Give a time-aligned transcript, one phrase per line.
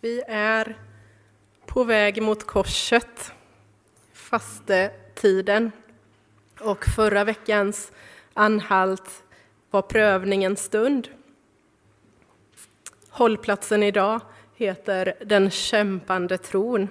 [0.00, 0.76] Vi är
[1.66, 3.32] på väg mot korset,
[4.12, 5.72] fastetiden.
[6.60, 7.92] Och förra veckans
[8.34, 9.24] anhalt
[9.70, 11.08] var prövningens stund.
[13.08, 14.20] Hållplatsen idag
[14.54, 16.88] heter Den kämpande tron.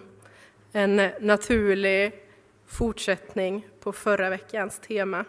[0.71, 2.24] En naturlig
[2.66, 5.26] fortsättning på förra veckans tema.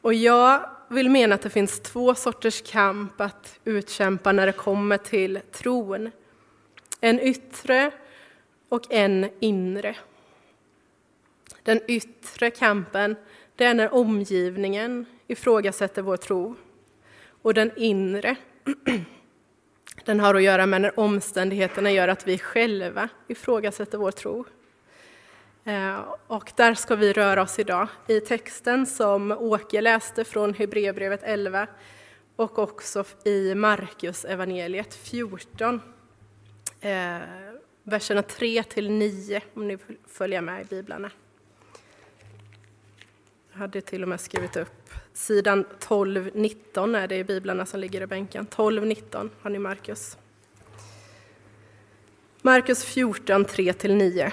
[0.00, 4.96] Och jag vill mena att det finns två sorters kamp att utkämpa när det kommer
[4.96, 6.10] till tron.
[7.00, 7.90] En yttre
[8.68, 9.96] och en inre.
[11.62, 13.16] Den yttre kampen,
[13.56, 16.54] det är när omgivningen ifrågasätter vår tro.
[17.42, 18.36] Och den inre,
[20.04, 24.44] den har att göra med när omständigheterna gör att vi själva ifrågasätter vår tro.
[25.68, 31.20] Eh, och där ska vi röra oss idag i texten som Åke läste från Hebreerbrevet
[31.22, 31.66] 11
[32.36, 35.80] och också i Markus evangeliet 14.
[36.80, 37.18] Eh,
[37.82, 41.10] verserna 3 till 9 om ni följer med i biblarna.
[43.52, 48.00] Jag hade till och med skrivit upp sidan 12-19 är det i biblarna som ligger
[48.00, 48.46] i bänken.
[48.46, 50.16] 12-19 har ni Markus.
[52.42, 54.32] Markus 14, 3-9.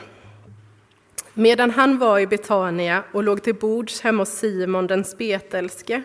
[1.38, 6.03] Medan han var i Betania och låg till bords hemma hos Simon den spetälske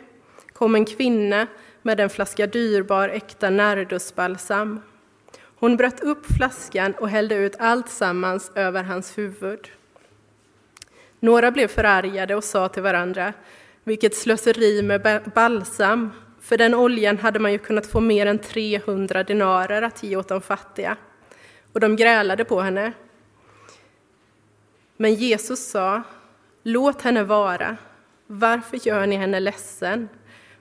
[0.53, 1.47] kom en kvinna
[1.83, 4.81] med en flaska dyrbar äkta nardusbalsam.
[5.59, 9.71] Hon bröt upp flaskan och hällde ut allt sammans över hans huvud.
[11.21, 13.33] Några blev förargade och sa till varandra,
[13.85, 19.25] vilket slöseri med balsam, för den oljan hade man ju kunnat få mer än 300
[19.25, 20.97] denarer att ge åt de fattiga.
[21.73, 22.93] Och de grälade på henne.
[25.01, 26.03] Men Jesus sa,
[26.63, 27.77] låt henne vara.
[28.27, 30.09] Varför gör ni henne ledsen?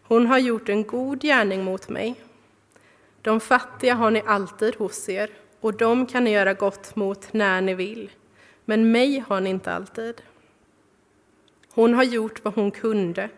[0.04, 2.16] Hon har gjort en god gärning mot mig.
[3.22, 5.30] De fattiga har ni alltid hos er,
[5.60, 8.12] och dem kan ni göra gott mot när ni vill.
[8.66, 10.22] Men mig har ni inte alltid.
[11.74, 13.30] Hon har gjort vad hon kunde.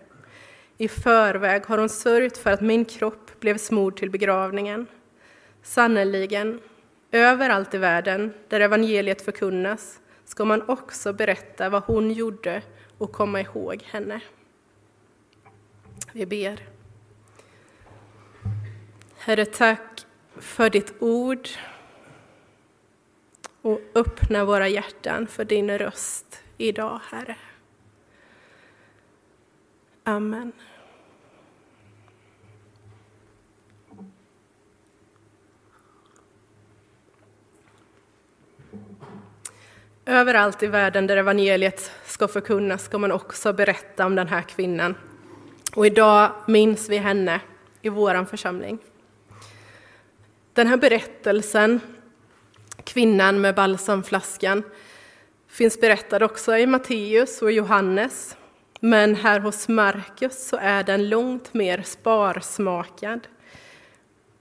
[0.77, 4.87] I förväg har hon sörjt för att min kropp blev smord till begravningen.
[5.63, 6.59] Sannerligen,
[7.11, 9.97] överallt i världen där evangeliet förkunnas
[10.31, 12.63] ska man också berätta vad hon gjorde
[12.97, 14.21] och komma ihåg henne.
[16.11, 16.59] Vi ber.
[19.17, 20.05] Herre, tack
[20.35, 21.49] för ditt ord
[23.61, 27.35] och öppna våra hjärtan för din röst idag, Herre.
[30.03, 30.51] Amen.
[40.05, 44.95] Överallt i världen där evangeliet ska förkunnas ska man också berätta om den här kvinnan.
[45.75, 47.39] Och idag minns vi henne
[47.81, 48.77] i vår församling.
[50.53, 51.79] Den här berättelsen,
[52.83, 54.63] kvinnan med balsamflaskan,
[55.47, 58.37] finns berättad också i Matteus och Johannes.
[58.79, 63.27] Men här hos Markus så är den långt mer sparsmakad.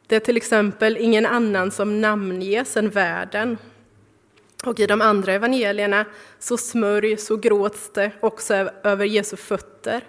[0.06, 3.58] Det är till exempel ingen annan som namnges än världen
[4.64, 6.04] och i de andra evangelierna
[6.38, 8.54] så smörjs och gråts det också
[8.84, 10.04] över Jesu fötter,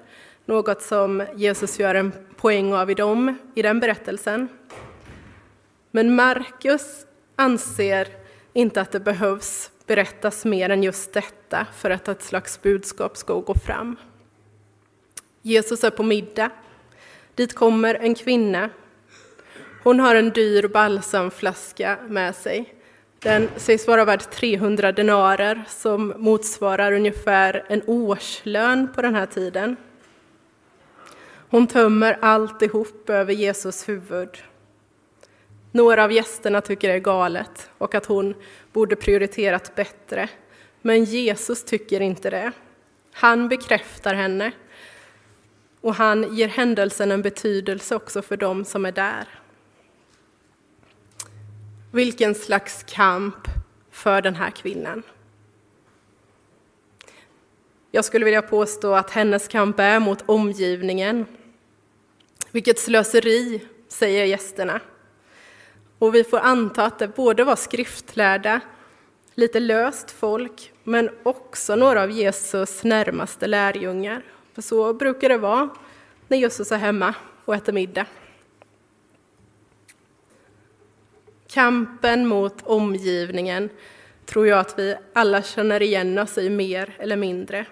[0.46, 4.48] något som Jesus gör en poäng av i, dem, i den berättelsen.
[5.92, 8.08] Men Markus anser
[8.54, 13.34] inte att det behövs berättas mer än just detta för att ett slags budskap ska
[13.34, 13.96] gå fram.
[15.42, 16.50] Jesus är på middag.
[17.36, 18.70] Dit kommer en kvinna.
[19.84, 22.81] Hon har en dyr balsamflaska med sig
[23.24, 29.76] den sägs vara värd 300 denarer som motsvarar ungefär en årslön på den här tiden.
[31.50, 34.30] Hon tömmer alltihop över Jesus huvud.
[35.72, 38.36] Några av gästerna tycker det är galet och att hon
[38.74, 40.30] borde prioriterat bättre.
[40.82, 42.52] Men Jesus tycker inte det.
[43.14, 44.52] Han bekräftar henne
[45.82, 49.41] och han ger händelsen en betydelse också för dem som är där.
[51.92, 53.48] Vilken slags kamp
[53.92, 55.04] för den här kvinnan.
[57.92, 61.26] Jag skulle vilja påstå att hennes kamp är mot omgivningen.
[62.52, 64.80] Vilket slöseri, säger gästerna.
[66.00, 68.62] Och vi får anta att det både var skriftlärda,
[69.36, 74.22] lite löst folk, men också några av Jesus närmaste lärjungar.
[74.54, 75.70] För så brukar det vara
[76.28, 77.14] när Jesus är hemma
[77.46, 78.06] och äter middag.
[81.54, 83.70] Kampen mot omgivningen
[84.26, 87.66] tror jag att vi alla känner igen oss i mer eller mindre.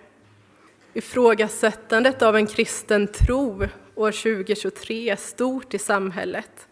[0.94, 6.68] Ifrågasättandet av en kristen tro år 2023 är stort i samhället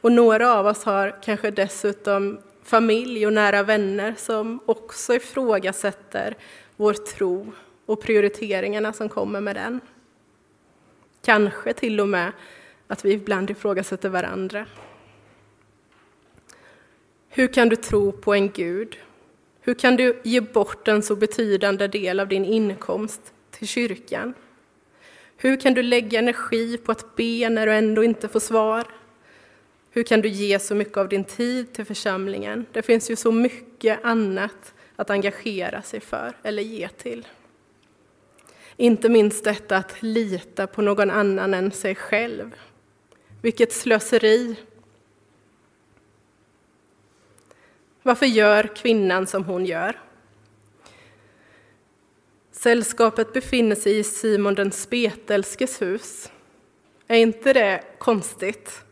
[0.00, 6.36] Och några av oss har kanske dessutom familj och nära vänner som också ifrågasätter
[6.76, 7.52] vår tro
[7.86, 9.80] och prioriteringarna som kommer med den.
[11.24, 12.32] Kanske till och med
[12.86, 14.66] att vi ibland ifrågasätter varandra.
[17.32, 18.96] Hur kan du tro på en Gud?
[19.60, 24.34] Hur kan du ge bort en så betydande del av din inkomst till kyrkan?
[25.36, 28.84] Hur kan du lägga energi på att be när du ändå inte får svar?
[29.90, 32.66] Hur kan du ge så mycket av din tid till församlingen?
[32.72, 37.28] Det finns ju så mycket annat att engagera sig för eller ge till.
[38.76, 42.54] Inte minst detta att lita på någon annan än sig själv.
[43.42, 44.56] Vilket slöseri!
[48.02, 50.00] Varför gör kvinnan som hon gör?
[52.52, 56.32] Sällskapet befinner sig i Simon den spetälskes hus.
[57.08, 58.84] Är inte det konstigt?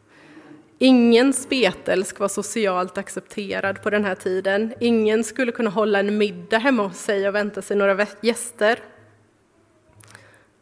[0.79, 4.75] Ingen spetälsk var socialt accepterad på den här tiden.
[4.81, 8.79] Ingen skulle kunna hålla en middag hemma hos sig och vänta sig några gäster.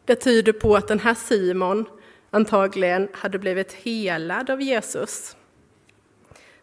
[0.05, 1.85] Det tyder på att den här Simon
[2.31, 5.37] antagligen hade blivit helad av Jesus.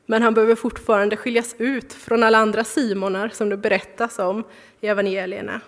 [0.05, 4.43] Men han behöver fortfarande skiljas ut från alla andra Simonar som det berättas om
[4.81, 5.61] i evangelierna.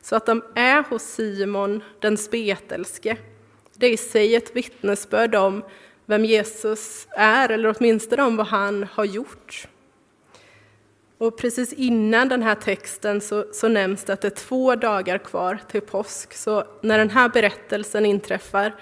[0.00, 3.16] Så att de är hos Simon den spetälske,
[3.74, 5.62] det är i sig ett vittnesbörd om
[6.06, 9.68] vem Jesus är, eller åtminstone om vad han har gjort.
[11.18, 15.18] Och precis innan den här texten så, så nämns det att det är två dagar
[15.18, 16.34] kvar till påsk.
[16.34, 18.74] Så när den här berättelsen inträffar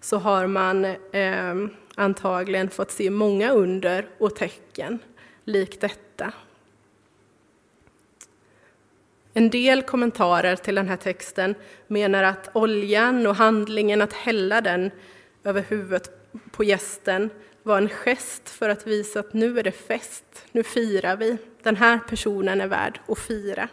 [0.00, 1.54] så har man eh,
[1.98, 4.98] antagligen fått se många under och tecken
[5.44, 6.32] likt detta.
[9.32, 11.54] En del kommentarer till den här texten
[11.86, 14.90] menar att oljan och handlingen att hälla den
[15.44, 17.30] över huvudet på gästen
[17.62, 21.36] var en gest för att visa att nu är det fest, nu firar vi.
[21.62, 23.68] Den här personen är värd att fira.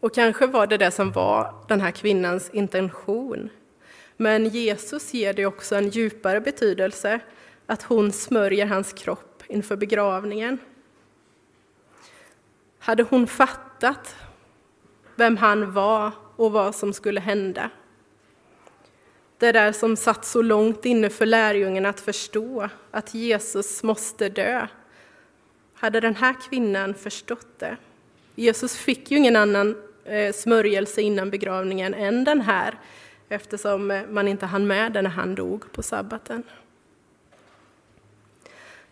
[0.00, 3.50] Och kanske var det det som var den här kvinnans intention.
[4.16, 7.20] Men Jesus ger det också en djupare betydelse,
[7.66, 10.58] att hon smörjer hans kropp inför begravningen.
[12.78, 14.16] Hade hon fattat
[15.14, 17.70] vem han var och vad som skulle hända
[19.38, 24.66] det där som satt så långt inne för lärjungen att förstå, att Jesus måste dö.
[25.74, 27.76] Hade den här kvinnan förstått det?
[28.34, 32.74] Jesus fick ju ingen annan eh, smörjelse innan begravningen än den här,
[33.28, 36.42] eftersom eh, man inte hann med det när han dog på sabbaten.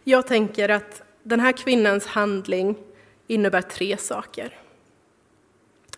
[0.05, 2.77] Jag tänker att den här kvinnans handling
[3.27, 4.59] innebär tre saker.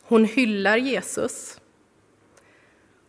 [0.02, 1.60] Hon hyllar Jesus,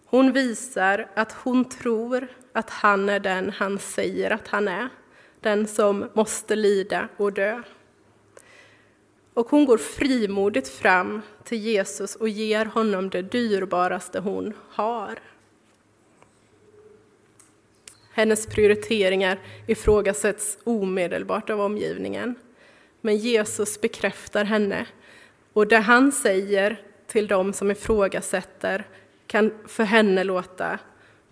[0.05, 4.89] hon visar att hon tror att han är den han säger att han är,
[5.39, 7.61] den som måste lida och dö.
[9.35, 15.19] Och hon går frimodigt fram till Jesus och ger honom det dyrbaraste hon har.
[18.11, 22.35] Hennes prioriteringar ifrågasätts omedelbart av omgivningen.
[23.01, 24.87] Men Jesus bekräftar henne
[25.53, 28.87] och det han säger till dem som ifrågasätter
[29.27, 30.79] kan för henne låta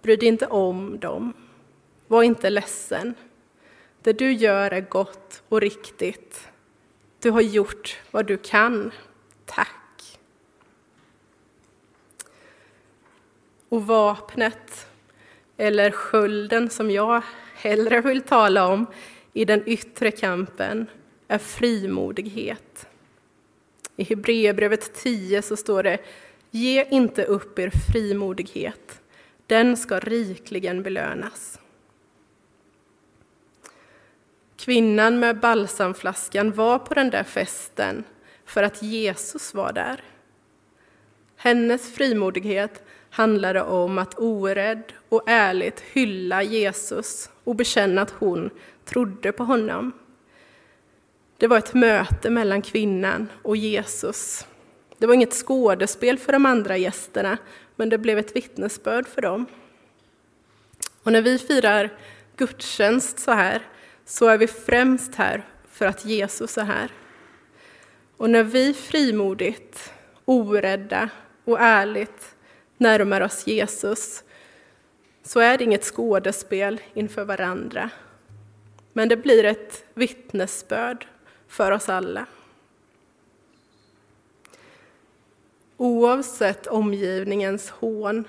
[0.02, 1.34] Bry dig inte om dem.
[2.08, 3.16] Var inte ledsen.
[4.02, 6.48] Det du gör är gott och riktigt.
[7.24, 8.92] Du har gjort vad du kan.
[9.46, 10.20] Tack.
[13.70, 14.88] Och vapnet,
[15.58, 17.22] eller skölden som jag
[17.56, 18.86] hellre vill tala om
[19.34, 20.88] i den yttre kampen,
[21.27, 22.88] är frimodighet.
[23.96, 25.98] I Hebreerbrevet 10 så står det
[26.51, 29.01] Ge inte upp er frimodighet,
[29.48, 31.60] den ska rikligen belönas.
[34.63, 38.03] Kvinnan med balsamflaskan var på den där festen
[38.46, 40.01] för att Jesus var där.
[41.38, 48.50] Hennes frimodighet handlade om att orädd och ärligt hylla Jesus och bekänna att hon
[48.86, 49.91] trodde på honom.
[51.38, 54.48] Det var ett möte mellan kvinnan och Jesus
[55.03, 57.38] det var inget skådespel för de andra gästerna,
[57.75, 59.46] men det blev ett vittnesbörd för dem.
[61.03, 61.89] Och när vi firar
[62.38, 63.62] gudstjänst så här,
[64.05, 66.91] så är vi främst här för att Jesus är här.
[68.17, 69.93] Och när vi frimodigt,
[70.25, 71.10] orädda
[71.45, 72.36] och ärligt
[72.77, 74.24] närmar oss Jesus,
[75.24, 77.89] så är det inget skådespel inför varandra.
[78.93, 81.07] Men det blir ett vittnesbörd
[81.48, 82.25] för oss alla.
[85.77, 88.25] Oavsett omgivningens hån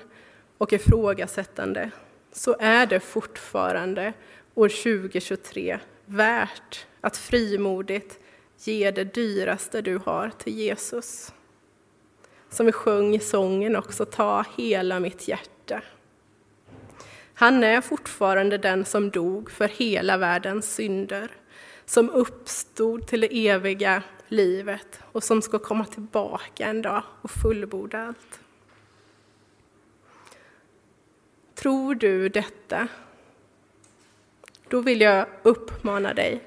[0.57, 1.91] och ifrågasättande
[2.31, 4.13] så är det fortfarande
[4.55, 8.19] år 2023 värt att frimodigt
[8.57, 11.33] ge det dyraste du har till Jesus.
[12.49, 15.81] Som vi sjöng i sången också, ta hela mitt hjärta.
[17.33, 21.31] Han är fortfarande den som dog för hela världens synder,
[21.85, 28.07] som uppstod till det eviga livet och som ska komma tillbaka en dag och fullborda
[28.07, 28.39] allt.
[31.55, 32.87] Tror du detta?
[34.69, 36.43] Då vill jag uppmana dig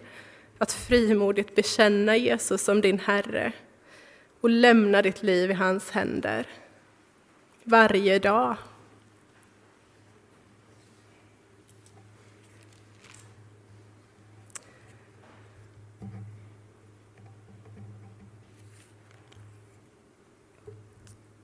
[0.58, 3.52] att frimodigt bekänna Jesus som din Herre
[4.40, 6.46] och lämna ditt liv i hans händer
[7.64, 8.56] varje dag.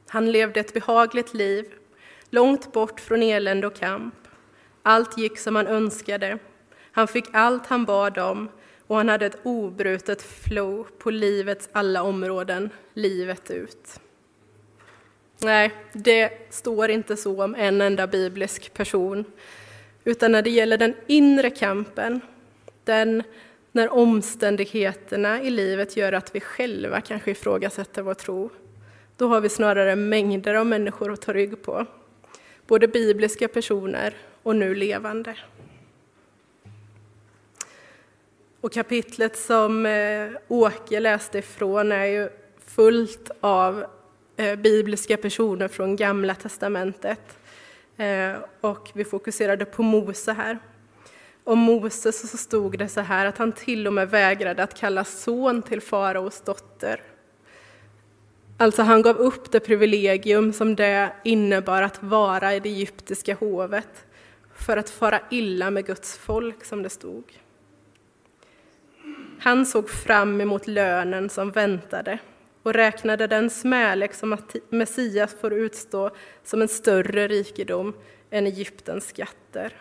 [0.09, 1.65] Han levde ett behagligt liv,
[2.31, 4.15] långt bort från elände och kamp.
[4.83, 6.39] Allt gick som han önskade.
[6.95, 8.49] Han fick allt han bad om
[8.87, 14.01] och han hade ett obrutet flow på livets alla områden, livet ut.
[15.39, 19.25] Nej, det står inte så om en enda biblisk person,
[20.05, 22.21] utan när det gäller den inre kampen,
[22.85, 23.23] den
[23.73, 28.51] när omständigheterna i livet gör att vi själva kanske ifrågasätter vår tro,
[29.17, 31.87] då har vi snarare mängder av människor att ta rygg på,
[32.67, 35.35] både bibliska personer och nu levande.
[38.65, 42.29] Och kapitlet som eh, Åke läste ifrån är ju
[42.67, 43.85] fullt av
[44.37, 47.39] eh, bibliska personer från Gamla testamentet.
[47.97, 50.59] Eh, och vi fokuserade på Mose här.
[51.45, 55.05] Om Moses så stod det så här att han till och med vägrade att kalla
[55.05, 57.03] son till faraos dotter.
[58.57, 64.07] Alltså han gav upp det privilegium som det innebar att vara i det egyptiska hovet
[64.55, 67.44] för att fara illa med Guds folk, som det stod.
[69.39, 72.19] Han såg fram emot lönen som väntade
[72.63, 74.37] och räknade den smälek som
[74.69, 76.11] Messias får utstå
[76.45, 77.95] som en större rikedom
[78.31, 79.73] än Egyptens skatter.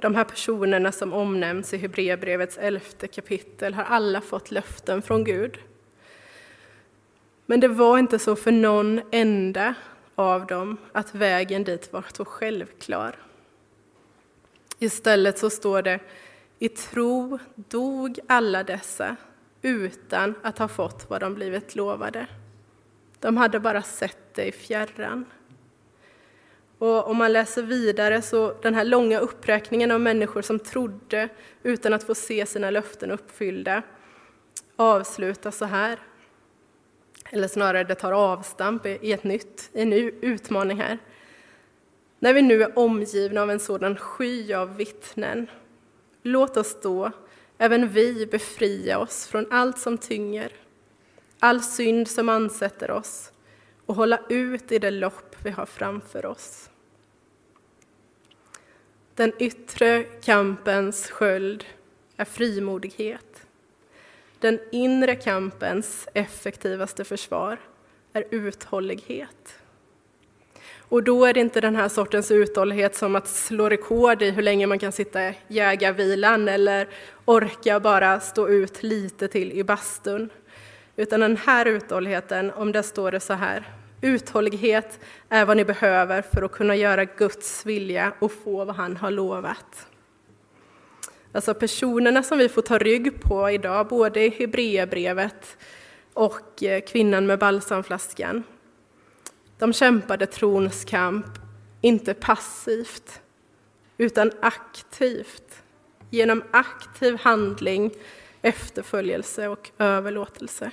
[0.00, 5.58] De här personerna som omnämns i Hebreerbrevets elfte kapitel har alla fått löften från Gud.
[7.46, 9.74] Men det var inte så för någon enda
[10.14, 13.16] av dem att vägen dit var så självklar.
[14.78, 16.00] Istället så står det
[16.58, 19.16] i tro dog alla dessa
[19.62, 22.26] utan att ha fått vad de blivit lovade.
[23.20, 25.24] De hade bara sett det i fjärran.
[26.78, 31.28] Och om man läser vidare så den här långa uppräkningen av människor som trodde
[31.62, 33.82] utan att få se sina löften uppfyllda
[34.76, 35.98] avslutas så här.
[37.30, 40.98] Eller snarare, det tar avstamp i ett nytt, en ny utmaning här.
[42.26, 45.46] När vi nu är omgivna av en sådan sky av vittnen,
[46.22, 47.10] låt oss då,
[47.58, 50.52] även vi, befria oss från allt som tynger,
[51.38, 53.32] all synd som ansätter oss
[53.86, 56.70] och hålla ut i det lopp vi har framför oss.
[59.14, 61.64] Den yttre kampens sköld
[62.16, 63.46] är frimodighet.
[64.38, 67.60] Den inre kampens effektivaste försvar
[68.12, 69.58] är uthållighet.
[70.88, 74.42] Och då är det inte den här sortens uthållighet som att slå rekord i hur
[74.42, 76.88] länge man kan sitta i jägarvilan eller
[77.24, 80.30] orka bara stå ut lite till i bastun.
[80.96, 83.64] Utan den här uthålligheten, om det står det så här,
[84.00, 88.96] uthållighet är vad ni behöver för att kunna göra Guds vilja och få vad han
[88.96, 89.86] har lovat.
[91.32, 95.56] Alltså personerna som vi får ta rygg på idag, både i Hebreerbrevet
[96.12, 98.42] och eh, kvinnan med balsamflaskan,
[99.58, 101.26] de kämpade trons kamp,
[101.80, 103.20] inte passivt,
[103.98, 105.62] utan aktivt,
[106.10, 107.90] genom aktiv handling,
[108.42, 110.70] efterföljelse och överlåtelse.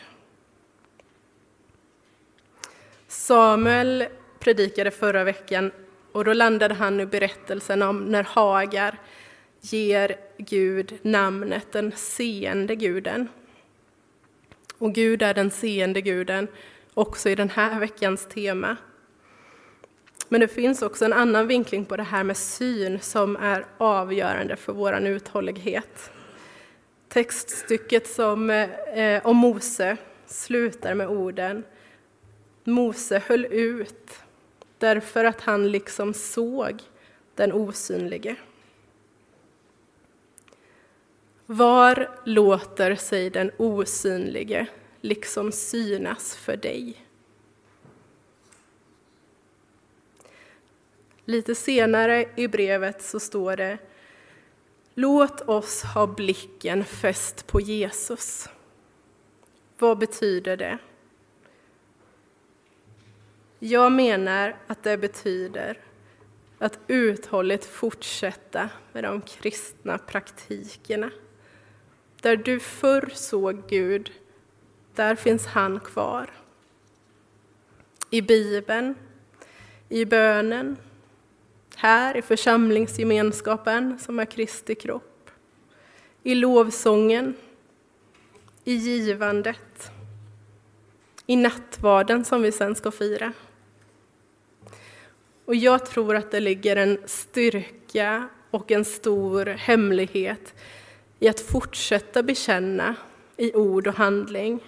[3.08, 4.06] Samuel
[4.40, 5.72] predikade förra veckan
[6.12, 9.00] och då landade han i berättelsen om när Hagar
[9.62, 13.28] ger Gud namnet den seende guden.
[14.78, 16.48] Och Gud är den seende guden
[16.93, 18.77] också i den här veckans tema.
[20.29, 24.55] Men det finns också en annan vinkling på det här med syn som är avgörande
[24.55, 26.12] för vår uthållighet.
[27.09, 31.63] Textstycket som, eh, om Mose slutar med orden
[32.63, 34.13] Mose höll ut
[34.77, 36.81] därför att han liksom såg
[37.35, 38.35] den osynlige.
[41.45, 44.67] Var låter sig den osynlige
[45.03, 47.05] liksom synas för dig.
[51.25, 53.77] Lite senare i brevet så står det
[54.93, 58.50] Låt oss ha blicken fäst på Jesus.
[59.77, 60.77] Vad betyder det?
[63.60, 65.79] Jag menar att det betyder
[66.57, 71.12] att uthålligt fortsätta med de kristna praktikerna.
[72.22, 74.12] Där du förr såg Gud,
[74.95, 76.29] där finns han kvar.
[78.09, 78.95] I Bibeln,
[79.89, 80.77] i bönen,
[81.75, 85.29] här i församlingsgemenskapen som är Kristi kropp,
[86.23, 87.33] i lovsången,
[88.63, 89.91] i givandet,
[91.25, 93.33] i nattvarden som vi sen ska fira.
[95.45, 100.53] Och jag tror att det ligger en styrka och en stor hemlighet
[101.19, 102.95] i att fortsätta bekänna
[103.38, 104.59] i ord och handling,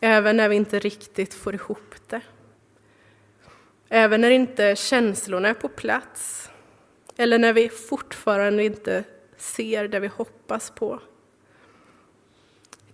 [0.00, 2.20] även när vi inte riktigt får ihop det.
[3.88, 6.50] Även när inte känslorna är på plats,
[7.16, 9.04] eller när vi fortfarande inte
[9.36, 11.00] ser det vi hoppas på.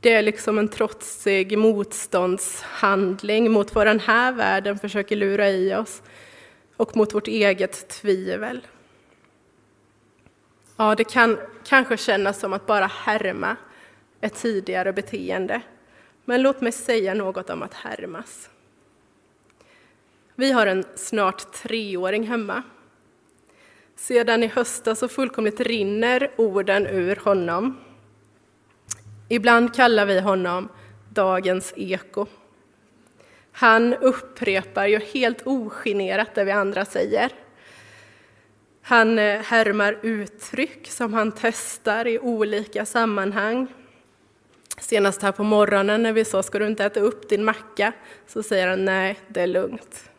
[0.01, 6.03] Det är liksom en trotsig motståndshandling mot vad den här världen försöker lura i oss
[6.77, 8.67] och mot vårt eget tvivel.
[10.77, 13.57] Ja, det kan kanske kännas som att bara härma
[14.21, 15.61] ett tidigare beteende.
[16.29, 18.51] Men låt mig säga något om att härmas.
[20.35, 22.63] Vi har en snart treåring hemma.
[23.97, 27.79] Sedan i höstas så fullkomligt rinner orden ur honom.
[29.29, 30.69] Ibland kallar vi honom
[31.09, 32.27] dagens eko.
[33.53, 37.33] Han upprepar ju helt ogenerat det vi andra säger.
[38.83, 43.69] Han eh, härmar uttryck som han testar i olika sammanhang.
[44.79, 47.93] Senast här på morgonen när vi sa ska du inte äta upp din macka
[48.27, 50.11] så säger han nej, det är lugnt.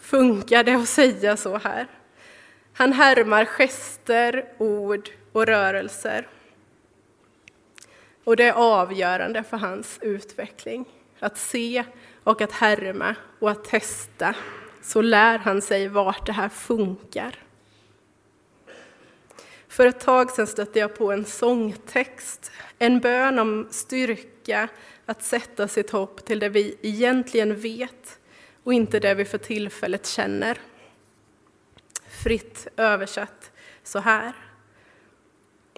[0.00, 1.86] Funkar det att säga så här?
[2.72, 6.28] Han härmar gester, ord och rörelser.
[8.24, 10.84] Och det är avgörande för hans utveckling.
[11.20, 11.84] Att se
[12.24, 14.34] och att härma och att testa.
[14.82, 17.38] Så lär han sig vart det här funkar.
[19.72, 24.68] För ett tag sedan stötte jag på en sångtext, en bön om styrka
[25.06, 28.20] att sätta sitt hopp till det vi egentligen vet
[28.62, 30.58] och inte det vi för tillfället känner.
[32.08, 34.32] Fritt översatt så här.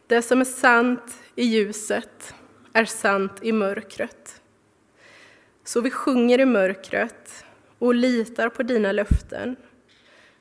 [0.06, 2.34] Det som är sant i ljuset
[2.72, 4.42] är sant i mörkret.
[5.64, 7.44] Så vi sjunger i mörkret
[7.78, 9.56] och litar på dina löften,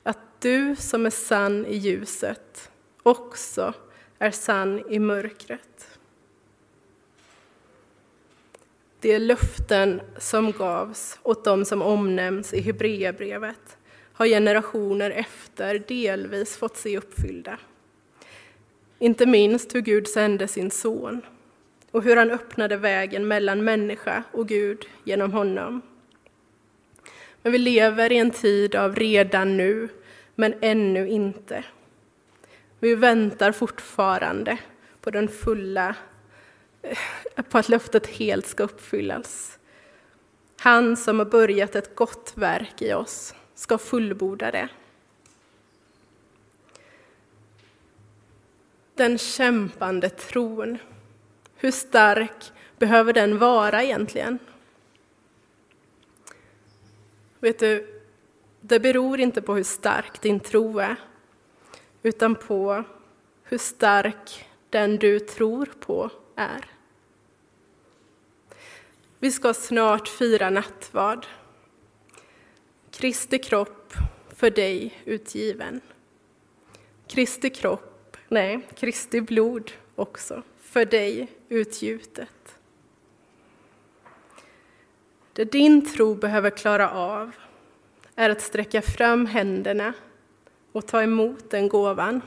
[0.02, 2.70] att du som är sann i ljuset
[3.04, 3.72] också
[4.18, 5.98] är sann i mörkret.
[9.00, 13.76] De löften som gavs åt dem som omnämns i Hebreerbrevet
[14.12, 17.58] har generationer efter delvis fått se uppfyllda.
[18.98, 21.22] Inte minst hur Gud sände sin son
[21.90, 25.82] och hur han öppnade vägen mellan människa och Gud genom honom.
[27.42, 29.88] Men vi lever i en tid av redan nu,
[30.34, 31.64] men ännu inte.
[32.84, 34.58] Vi väntar fortfarande
[35.00, 35.96] på den fulla,
[36.82, 36.98] eh,
[37.48, 39.58] på att löftet helt ska uppfyllas.
[40.58, 44.68] Han som har börjat ett gott verk i oss ska fullborda det.
[48.94, 50.78] Den kämpande tron,
[51.56, 54.38] hur stark behöver den vara egentligen?
[57.40, 58.02] Vet du,
[58.60, 60.96] det beror inte på hur stark din tro är,
[62.04, 62.84] utan på
[63.44, 66.64] hur stark den du tror på är.
[69.18, 71.26] Vi ska snart fira nattvard.
[72.90, 73.92] Kristi kropp
[74.28, 75.80] för dig utgiven.
[77.06, 82.58] Kristi kropp, nej, Kristi blod också för dig utgjutet.
[85.32, 87.30] Det din tro behöver klara av
[88.14, 89.94] är att sträcka fram händerna
[90.74, 92.20] och ta emot den gåvan.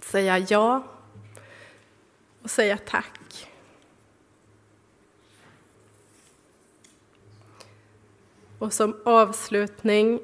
[0.00, 0.82] Säga ja
[2.42, 3.50] och säga tack.
[8.58, 10.20] Och som avslutning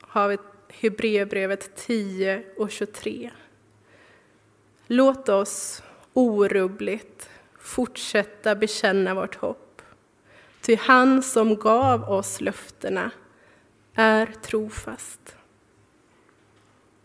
[0.00, 3.30] har vi Hebreerbrevet 10 och 23.
[4.86, 5.82] Låt oss
[6.12, 9.82] orubbligt fortsätta bekänna vårt hopp.
[10.60, 13.10] Ty han som gav oss löftena
[13.94, 15.36] är trofast.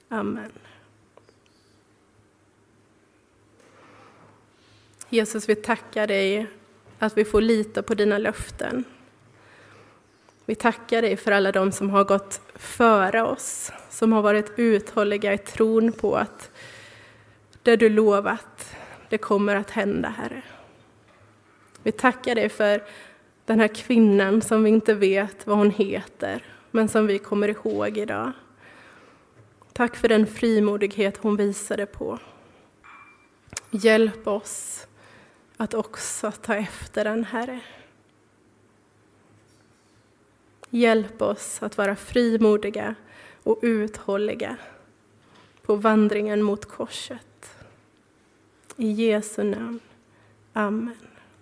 [0.10, 0.52] Amen.
[5.10, 6.48] Jesus, vi tackar dig
[7.00, 8.84] att vi får lita på dina löften.
[10.46, 15.34] Vi tackar dig för alla de som har gått före oss, som har varit uthålliga
[15.34, 16.52] i tron på att
[17.64, 18.76] det du lovat,
[19.10, 20.42] det kommer att hända, Herre.
[21.84, 22.84] Vi tackar dig för
[23.46, 27.98] den här kvinnan som vi inte vet vad hon heter, men som vi kommer ihåg
[27.98, 28.32] idag.
[29.78, 32.20] Tack för den frimodighet hon visade på.
[33.72, 34.88] Hjälp oss
[35.58, 37.60] att också ta efter den, Herre.
[40.70, 42.96] Hjälp oss att vara frimodiga
[43.44, 44.58] och uthålliga
[45.62, 47.56] på vandringen mot korset.
[48.76, 49.80] I Jesu namn.
[50.54, 51.05] Amen.